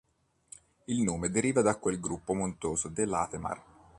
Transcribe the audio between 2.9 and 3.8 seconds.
Latemar.